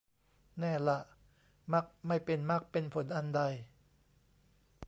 [0.59, 0.99] แน่ล่ะ
[1.73, 3.41] มักไม่เป็นมรรคเป็นผลอันใด